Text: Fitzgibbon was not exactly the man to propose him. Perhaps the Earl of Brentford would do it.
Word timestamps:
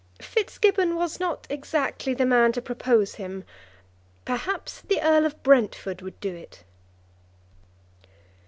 Fitzgibbon 0.19 0.95
was 0.95 1.19
not 1.19 1.45
exactly 1.47 2.15
the 2.15 2.25
man 2.25 2.51
to 2.53 2.59
propose 2.59 3.13
him. 3.13 3.43
Perhaps 4.25 4.81
the 4.81 4.99
Earl 4.99 5.27
of 5.27 5.43
Brentford 5.43 6.01
would 6.01 6.19
do 6.19 6.33
it. 6.35 6.63